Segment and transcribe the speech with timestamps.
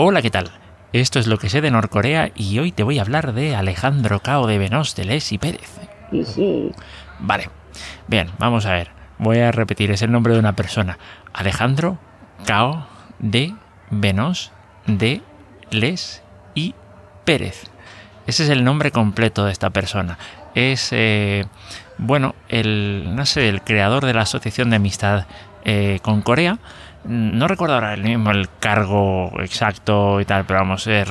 [0.00, 0.48] Hola, ¿qué tal?
[0.92, 4.20] Esto es lo que sé de Norcorea y hoy te voy a hablar de Alejandro
[4.20, 5.76] Cao de Venós de Les y Pérez.
[7.18, 7.50] Vale,
[8.06, 8.92] bien, vamos a ver.
[9.18, 11.00] Voy a repetir, es el nombre de una persona.
[11.32, 11.98] Alejandro
[12.46, 12.86] Cao
[13.18, 13.56] de
[13.90, 14.52] Venós
[14.86, 15.20] de
[15.72, 16.22] Les
[16.54, 16.76] y
[17.24, 17.64] Pérez.
[18.28, 20.16] Ese es el nombre completo de esta persona.
[20.54, 21.46] Es, eh,
[21.98, 25.26] bueno, el, no sé, el creador de la Asociación de Amistad
[25.64, 26.58] eh, con Corea
[27.04, 31.04] no recuerdo ahora el mismo el cargo exacto y tal, pero vamos, eh,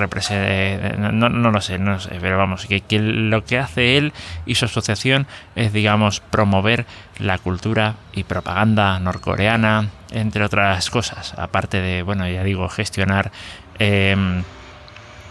[0.98, 4.14] no, no, lo sé, no sé, pero vamos, que, lo que hace él
[4.46, 6.86] y su asociación es, digamos, promover
[7.18, 13.32] la cultura y propaganda norcoreana, entre otras cosas, aparte de, bueno, ya digo, gestionar
[13.80, 14.44] em,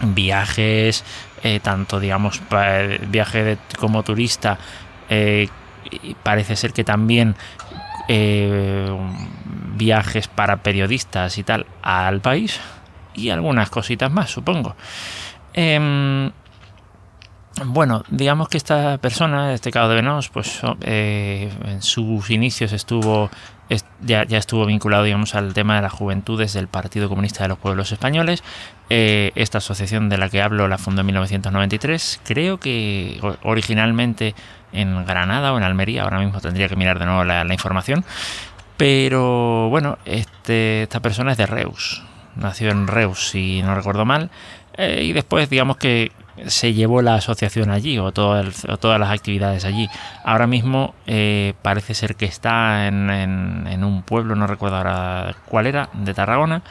[0.01, 1.05] viajes,
[1.45, 2.41] eh, tanto, digamos,
[3.09, 4.59] viaje como turista,
[5.09, 5.49] eh,
[6.23, 7.35] parece ser que también
[8.09, 8.89] eh,
[9.77, 12.61] viajes para periodistas y tal al país
[13.15, 14.77] y algunas cositas más, supongo.
[15.55, 16.31] Em,
[17.65, 23.31] bueno, digamos que esta persona, este caso de Venos, pues eh, en sus inicios estuvo
[24.01, 27.91] ya, estuvo vinculado, digamos, al tema de las juventudes del Partido Comunista de los Pueblos
[27.93, 28.45] Españoles.
[28.91, 32.21] Eh, esta asociación de la que hablo la fundó en 1993.
[32.25, 34.35] Creo que originalmente
[34.73, 38.05] en Granada o en Almería, ahora mismo tendría que mirar de nuevo la, información.
[38.77, 42.03] Pero bueno, este, esta persona es de Reus,
[42.37, 44.31] nació en Reus, si no recuerdo mal.
[44.77, 46.13] Eh, y después, digamos que
[46.47, 49.89] se llevó la asociación allí o, todas las actividades allí.
[50.25, 55.89] Ahora mismo eh, parece ser que está en, un pueblo, no recuerdo ahora cuál era,
[55.93, 56.63] de Tarragona,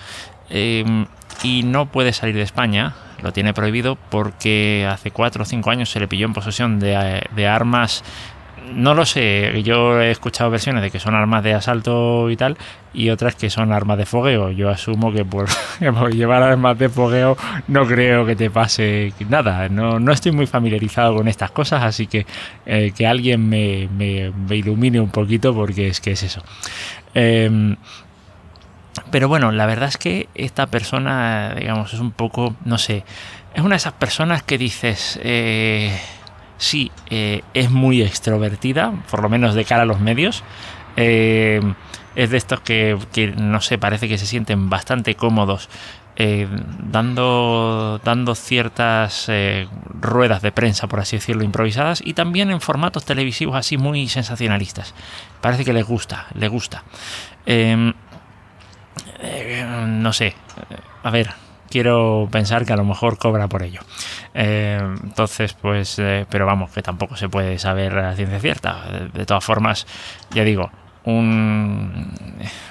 [0.49, 1.05] em,
[1.43, 2.95] y no puede salir de España.
[3.21, 7.47] Lo tiene prohibido porque hace 4 o 5 años se le pilló en posesión de
[7.47, 8.03] armas
[8.73, 12.58] no lo sé, yo he escuchado versiones de que son armas de asalto y tal,
[12.94, 14.52] y otras que son armas de fogueo.
[14.52, 15.47] Yo asumo que por,
[16.11, 19.69] llevar armas de fogueo no creo que te pase nada.
[19.69, 22.25] No, no estoy muy familiarizado con estas cosas, así que
[22.66, 26.42] eh, que alguien me, me, ilumine un poquito porque es que es eso.
[27.14, 27.76] Em,
[29.11, 33.03] pero bueno, la verdad es que esta persona, digamos, es un poco, no sé,
[33.53, 35.20] es una de esas personas que dices...
[35.23, 35.97] Eh,
[36.58, 40.43] sí eh, es muy extrovertida, por lo menos de cara a los medios.
[40.95, 41.61] Eh,
[42.16, 42.98] es de estos que,
[43.38, 45.70] no sé, parece que se sienten bastante cómodos
[46.15, 46.48] eh,
[46.80, 49.30] dando, dando ciertas
[49.99, 54.94] ruedas de prensa, por así decirlo, improvisadas y también en formatos televisivos así muy sensacionalistas.
[55.42, 56.86] Parece que les gusta, les gusta.
[59.88, 60.36] No sé,
[61.04, 61.32] a ver,
[61.75, 63.81] quiero pensar que a lo mejor cobra por ello.
[64.33, 68.86] Eh, entonces, pues, eh, pero vamos, que tampoco se puede saber a ciencia cierta.
[69.13, 69.85] De, todas formas,
[70.31, 70.71] ya digo,
[71.03, 72.14] un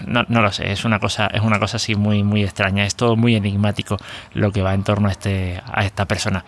[0.06, 3.14] no, lo sé, es una cosa, es una cosa así muy, muy extraña, es todo
[3.14, 3.98] muy enigmático
[4.32, 6.46] lo que va en torno a este, a esta persona.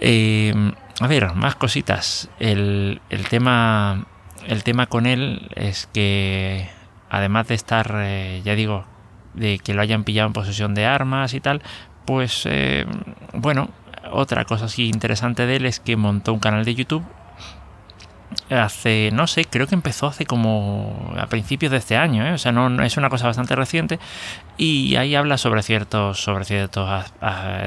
[0.00, 2.30] Eh, a ver, más cositas.
[2.40, 3.00] El,
[3.30, 4.06] tema.
[4.48, 6.68] El tema con él es que
[7.10, 7.92] además de estar,
[8.42, 8.86] ya digo,
[9.34, 11.62] de que lo hayan pillado en posesión de armas y tal,
[12.04, 12.86] pues eh,
[13.34, 13.70] bueno,
[14.10, 17.04] otra cosa así interesante de él es que montó un canal de YouTube
[18.50, 22.32] hace, no sé, creo que empezó hace como a principios de este año, ¿eh?
[22.32, 23.98] o sea, no, es una cosa bastante reciente
[24.56, 27.04] y ahí habla sobre ciertos, sobre ciertos,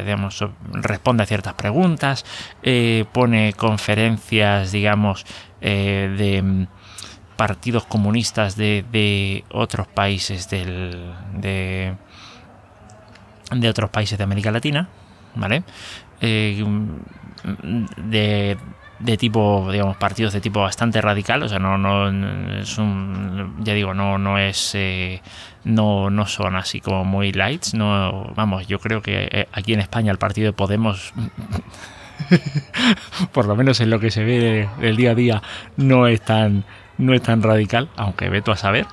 [0.03, 2.25] digamos, responde a ciertas preguntas,
[2.63, 5.25] eh, pone conferencias, digamos,
[5.61, 6.67] de
[7.41, 11.95] partidos comunistas de, otros países del, de,
[13.49, 14.89] de otros países de América Latina,
[15.33, 15.63] ¿vale?
[16.21, 16.63] Eh,
[17.97, 18.57] de,
[18.99, 22.11] de tipo, digamos, partidos de tipo bastante radical, o sea, no, no
[22.59, 22.77] es
[23.61, 25.23] ya digo, no, no es, eh,
[25.63, 29.79] no, no son así como muy lights, no, vamos, yo creo que eh, aquí en
[29.79, 31.11] España el partido de Podemos,
[33.31, 35.41] por lo menos en lo que se ve del día a día,
[35.75, 36.65] no es tan,
[37.01, 38.85] no es tan radical, aunque veto a saber.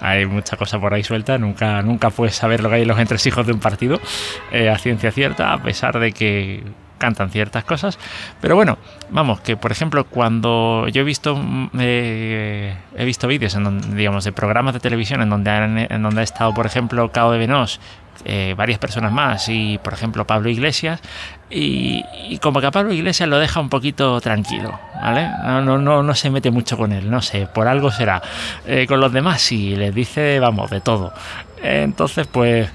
[0.00, 2.98] Hay mucha cosa por ahí suelta, nunca, nunca puedes saber lo que hay en los
[2.98, 4.00] entresijos de un partido
[4.50, 6.64] eh, a ciencia cierta, a pesar de que
[7.00, 7.98] cantan ciertas cosas.
[8.40, 8.78] Pero bueno,
[9.10, 13.96] vamos, que por ejemplo, cuando yo he visto mm, eh, he visto vídeos en donde,
[13.96, 17.38] digamos, de programas de televisión en donde, en donde ha estado, por ejemplo, Cao de
[17.38, 17.80] Venós
[18.26, 21.00] eh, varias personas más y por ejemplo Pablo Iglesias
[21.48, 22.04] y,
[22.42, 25.26] como que a Pablo Iglesias lo deja un poquito tranquilo, ¿vale?
[25.42, 28.22] No, no, no, no se mete mucho con él, no sé, por algo será.
[28.66, 31.14] Eh, con los demás sí, les dice, vamos, de todo.
[31.62, 32.70] entonces, pues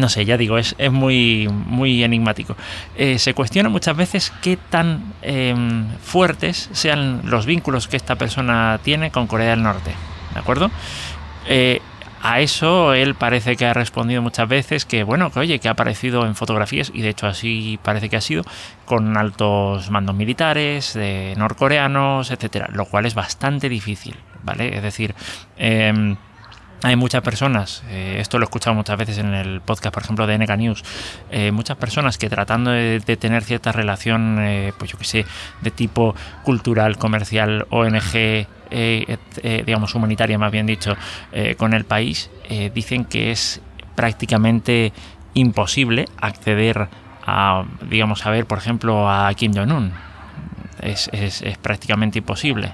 [0.00, 2.56] no sé, ya digo, es, es muy, muy enigmático.
[2.96, 8.80] Eh, se cuestiona muchas veces qué tan em, fuertes sean los vínculos que esta persona
[8.82, 9.92] tiene con Corea del Norte,
[10.34, 10.70] ¿de acuerdo?
[12.22, 15.72] a eso él parece que ha respondido muchas veces que, bueno, que oye, que ha
[15.72, 18.44] aparecido en fotografías, y de hecho así parece que ha sido,
[18.84, 24.76] con altos mandos militares, de norcoreanos, etcétera, lo cual es bastante difícil, ¿vale?
[24.76, 25.14] Es decir,
[25.56, 26.16] em,
[26.82, 30.26] hay muchas personas, eh, esto lo he escuchado muchas veces en el podcast, por ejemplo,
[30.26, 30.84] de NK News,
[31.30, 35.26] eh, muchas personas que tratando de, tener cierta relación, eh, pues yo que sé,
[35.60, 40.96] de tipo cultural, comercial, ONG, digamos humanitaria más bien dicho,
[41.56, 42.30] con el país,
[42.72, 43.60] dicen que es
[43.96, 44.92] prácticamente
[45.34, 46.88] imposible acceder
[47.26, 49.92] a, digamos, a ver, por ejemplo, a Kim Jong-un.
[50.80, 52.72] Es, es, prácticamente imposible.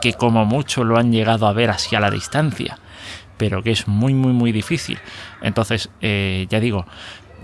[0.00, 2.78] que como mucho lo han llegado a ver así a la distancia
[3.36, 4.98] pero que es muy, muy, muy difícil.
[5.42, 6.86] Entonces, eh, ya digo,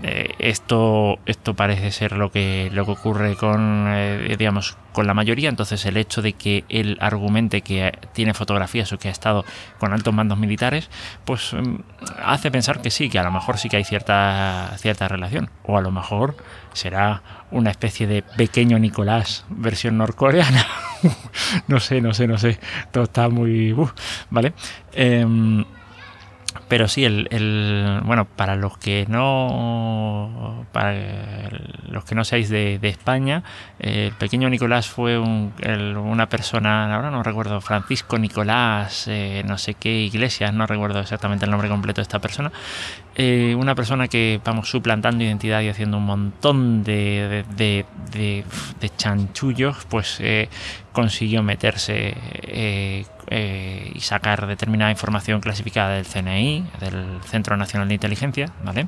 [0.03, 5.13] eh, esto, esto parece ser lo que, lo que ocurre con, eh, digamos, con la
[5.13, 5.47] mayoría.
[5.47, 9.45] Entonces, el hecho de que él argumente que tiene fotografías o que ha estado
[9.79, 10.89] con altos mandos militares,
[11.23, 11.75] pues mm,
[12.23, 15.51] hace pensar que sí, que a lo mejor sí que hay cierta, cierta relación.
[15.63, 16.35] O a lo mejor
[16.73, 17.21] será
[17.51, 20.65] una especie de pequeño Nicolás versión norcoreana.
[21.67, 22.59] no sé, no sé, no sé.
[22.91, 23.75] Todo está muy.
[24.31, 24.53] ¿Vale?
[24.93, 25.63] Em,
[26.71, 30.95] pero sí, el, bueno, para los que no para
[31.89, 33.43] los que no seáis de, España,
[33.77, 39.99] el pequeño Nicolás fue una persona, ahora no recuerdo, Francisco Nicolás, eh, no sé qué
[39.99, 42.53] iglesias, no recuerdo exactamente el nombre completo de esta persona,
[43.15, 47.85] eh, una persona que vamos suplantando identidad y haciendo un montón de, de,
[48.97, 50.47] chanchullos, pues eh,
[50.93, 53.05] consiguió meterse eh,
[53.93, 58.87] y sacar determinada información clasificada del CNI, del Centro Nacional de Inteligencia, ¿vale?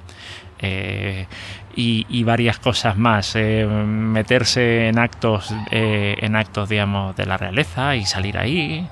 [1.76, 3.36] Y, varias cosas más.
[3.36, 8.88] Meterse en actos, en actos, digamos, de la realeza y salir ahí.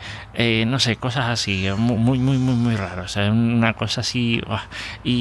[0.67, 3.15] no sé, cosas así, muy, muy, muy, muy raros.
[3.15, 4.41] Una cosa así.
[5.03, 5.20] Y,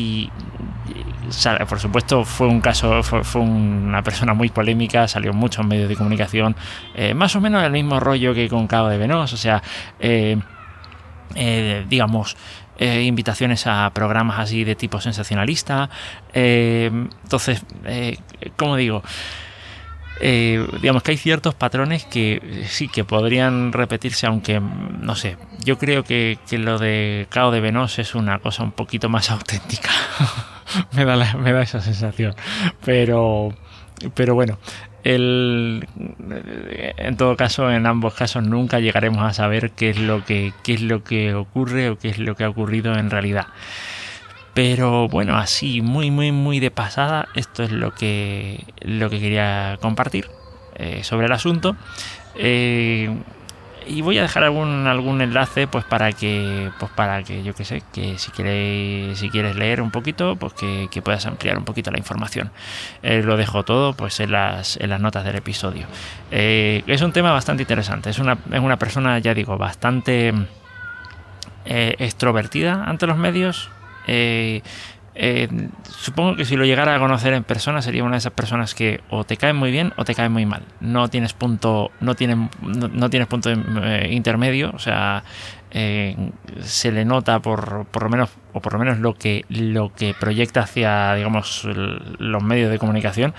[1.68, 5.96] por supuesto, fue un caso, fue, una persona muy polémica, salió en muchos medios de
[5.96, 6.56] comunicación.
[7.14, 9.62] más o menos el mismo rollo que con Cabo de Venos, o sea.
[11.88, 12.36] digamos,
[12.80, 15.90] eh, invitaciones a programas así de tipo sensacionalista.
[16.32, 16.90] Eh,
[17.22, 18.16] entonces, eh,
[18.56, 19.02] como digo,
[20.20, 26.04] digamos que hay ciertos patrones que sí que podrían repetirse, aunque no sé, yo creo
[26.04, 29.90] que, lo de Cao de Venos es una cosa un poquito más auténtica.
[30.92, 32.34] me, da me da esa sensación.
[32.84, 33.54] Pero,
[34.14, 34.58] pero bueno,
[35.04, 35.86] el,
[36.96, 40.74] en todo caso, en ambos casos nunca llegaremos a saber qué es lo que, qué
[40.74, 43.46] es lo que ocurre o qué es lo que ha ocurrido en realidad.
[44.62, 49.78] Pero bueno, así muy muy muy de pasada, esto es lo que lo que quería
[49.80, 50.28] compartir
[50.74, 51.76] eh, sobre el asunto.
[52.34, 53.08] Eh,
[53.86, 57.64] y voy a dejar algún algún enlace pues para que pues para que yo que
[57.64, 61.90] sé que si quieres si quieres leer un poquito pues que, puedas ampliar un poquito
[61.90, 62.50] la información.
[63.02, 65.86] Eh, lo dejo todo pues en las, en las notas del episodio.
[66.30, 68.10] Es un tema bastante interesante.
[68.10, 70.34] Es una, es una persona ya digo bastante
[71.64, 73.70] extrovertida ante los medios
[75.22, 75.48] eh,
[75.84, 79.00] supongo que si lo llegara a conocer en persona sería una de esas personas que
[79.10, 80.62] o te caen muy bien o te caen muy mal.
[80.80, 85.24] No tienes punto, no tienes, no, tienes punto eh, intermedio, o sea,
[85.72, 86.16] eh,
[86.62, 90.14] se le nota por, por lo menos, o por lo menos lo que, lo que
[90.18, 93.34] proyecta hacia, digamos, los medios de comunicación.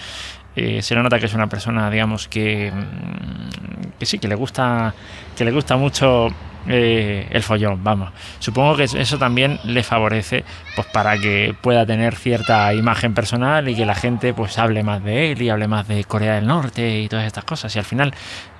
[0.55, 4.93] se le nota que es una persona, digamos, que, mm, que sí, que le gusta,
[5.35, 6.27] que le gusta mucho
[6.67, 8.11] eh, el follón, vamos.
[8.39, 10.43] Supongo que eso también le favorece
[10.75, 15.03] pues para que pueda tener cierta imagen personal y que la gente pues hable más
[15.03, 17.75] de él y hable más de Corea del Norte y todas estas cosas.
[17.75, 18.13] Y al final,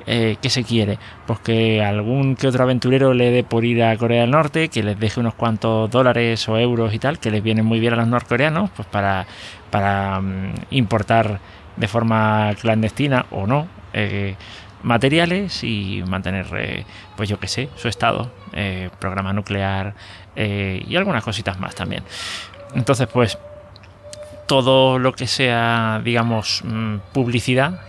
[0.08, 0.98] eh, ¿qué se quiere?
[1.28, 4.84] Pues que algún que otro aventurero le dé por ir a Corea del Norte, que
[4.84, 7.98] les deje unos cuantos dólares o euros y tal, que les vienen muy bien a
[7.98, 9.26] los norcoreanos, pues para,
[9.70, 11.40] para mm, importar
[11.78, 13.68] de forma clandestina o no.
[13.94, 14.36] Eh,
[14.84, 16.86] materiales y mantener, eh,
[17.16, 19.94] pues yo que sé, su estado, eh, programa nuclear
[20.36, 22.04] eh, y algunas cositas más también.
[22.76, 23.38] Entonces, pues
[24.48, 27.80] todo lo que sea, digamos, mm, publicidad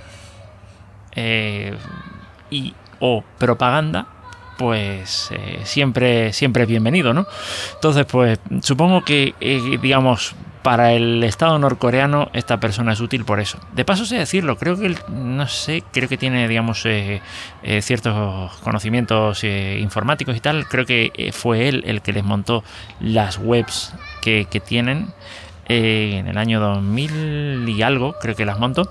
[2.51, 4.07] y o propaganda,
[4.57, 5.31] pues
[5.65, 7.27] siempre, siempre es bienvenido, ¿no?
[7.75, 9.35] Entonces, pues supongo que,
[9.83, 13.59] digamos, para el Estado norcoreano esta persona es útil por eso.
[13.73, 17.21] De paso sé decirlo, creo que, no sé, creo que tiene, digamos, eh,
[17.63, 20.67] eh, ciertos conocimientos eh, informáticos y tal.
[20.69, 22.63] Creo que fue él el que les montó
[23.01, 25.09] las webs que, tienen.
[25.67, 28.89] Eh, en el año 2000 y algo, creo que las monto.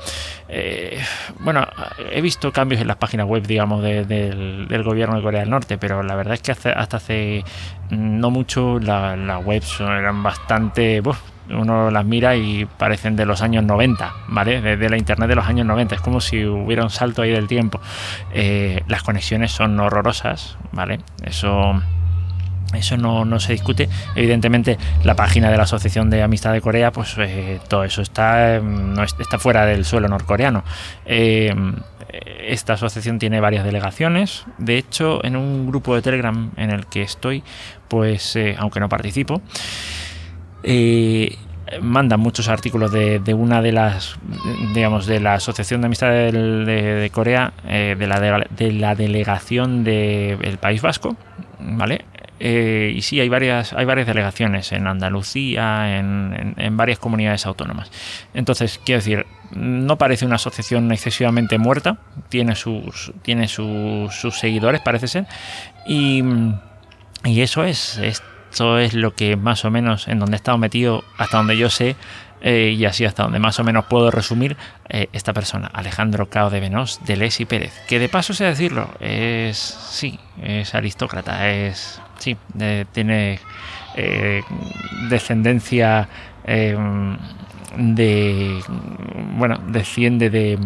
[0.50, 1.00] Eh,
[1.40, 1.66] bueno,
[2.12, 6.04] he visto cambios en las páginas web, digamos, del, gobierno de Corea del Norte, pero
[6.04, 7.44] la verdad es que hasta hace
[7.90, 11.01] no mucho las webs eran bastante
[11.50, 14.62] uno las mira y parecen de los años 90, ¿vale?
[14.62, 17.48] De, la internet de los años 90, es como si hubiera un salto ahí del
[17.48, 17.80] tiempo.
[18.34, 21.00] Eh, las conexiones son horrorosas, ¿vale?
[21.24, 21.82] Eso...
[22.74, 23.89] Eso no, se discute.
[24.15, 28.60] Evidentemente, la página de la Asociación de Amistad de Corea, pues eh, todo eso está,
[28.60, 30.63] no está fuera del suelo norcoreano.
[31.06, 31.53] Eh,
[32.39, 34.46] esta asociación tiene varias delegaciones.
[34.58, 37.44] De hecho, en un grupo de Telegram en el que estoy,
[37.88, 39.41] pues, aunque no participo,
[40.63, 41.38] eh,
[41.82, 44.18] mandan muchos artículos de, una de las,
[44.74, 50.58] digamos, de la Asociación de Amistad de, Corea, eh, de, la de, la delegación del
[50.60, 51.15] País Vasco,
[51.60, 52.06] ¿vale?
[52.44, 57.92] Eh, y sí, hay varias, hay varias delegaciones en Andalucía, en, varias comunidades autónomas.
[58.34, 65.08] Entonces, quiero decir, no parece una asociación excesivamente muerta, tiene sus, tiene sus, seguidores, parece
[65.08, 65.28] ser,
[65.86, 66.24] y,
[67.26, 70.58] y eso es, es esto es lo que más o menos en donde he estado
[70.58, 71.96] metido, hasta donde yo sé,
[72.42, 74.58] eh, y así hasta donde más o menos puedo resumir
[74.90, 78.90] eh, esta persona, Alejandro Cao de Venós de Lesi Pérez, que de paso sé decirlo,
[79.00, 82.38] es sí, es aristócrata, es sí,
[82.92, 83.40] tiene
[83.96, 84.42] eh,
[85.10, 86.08] descendencia
[87.78, 88.60] de
[89.38, 90.58] bueno, desciende de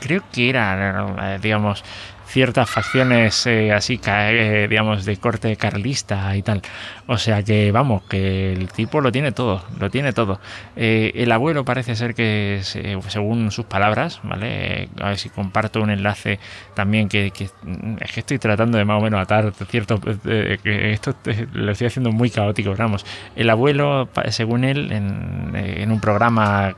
[0.00, 1.84] creo que era digamos
[2.30, 6.62] ciertas facciones eh, así, eh, digamos, de corte carlista y tal.
[7.06, 10.40] O sea que, vamos, que el tipo lo tiene todo, lo tiene todo.
[10.76, 14.88] Eh, el abuelo parece ser que, según sus palabras, ¿vale?
[15.00, 16.38] A ver si comparto un enlace
[16.74, 20.00] también que, es que estoy tratando de más o menos atar cierto...
[20.00, 21.14] que esto
[21.52, 23.04] lo estoy haciendo muy caótico, vamos.
[23.34, 26.76] El abuelo, según él, en, en un programa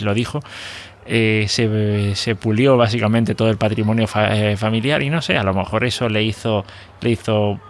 [0.00, 0.40] lo dijo,
[1.06, 5.84] eh, se, pulió básicamente todo el patrimonio eh, familiar y no sé, a lo mejor
[5.84, 6.64] eso le hizo,
[7.00, 7.60] le hizo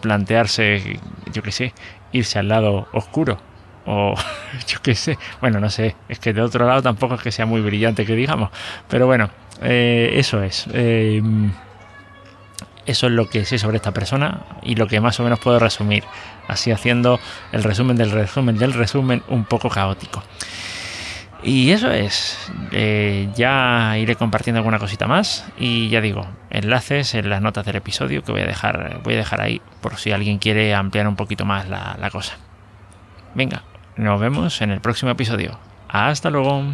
[0.00, 0.98] plantearse,
[1.32, 1.72] yo qué sé,
[2.12, 3.38] irse al lado oscuro.
[3.86, 4.14] O
[4.68, 7.46] yo qué sé, bueno, no sé, es que de otro lado tampoco es que sea
[7.46, 8.50] muy brillante que digamos,
[8.88, 9.30] pero bueno,
[9.60, 10.66] eh, eso es.
[10.72, 11.52] Em,
[12.86, 15.58] eso es lo que sé sobre esta persona y lo que más o menos puedo
[15.58, 16.04] resumir,
[16.48, 17.18] así haciendo
[17.52, 20.22] el resumen del resumen del resumen un poco caótico.
[21.44, 22.38] Y eso es,
[22.72, 27.76] eh, ya iré compartiendo alguna cosita más y ya digo, enlaces en las notas del
[27.76, 31.16] episodio que voy a dejar, voy a dejar ahí por si alguien quiere ampliar un
[31.16, 32.38] poquito más la cosa.
[33.34, 33.62] Venga,
[33.96, 35.58] nos vemos en el próximo episodio.
[35.88, 36.64] Hasta luego.